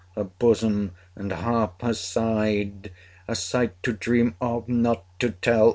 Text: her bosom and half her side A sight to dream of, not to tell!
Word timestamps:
her 0.15 0.23
bosom 0.23 0.95
and 1.15 1.31
half 1.31 1.79
her 1.81 1.93
side 1.93 2.91
A 3.27 3.35
sight 3.35 3.83
to 3.83 3.93
dream 3.93 4.33
of, 4.41 4.67
not 4.67 5.05
to 5.19 5.29
tell! 5.29 5.69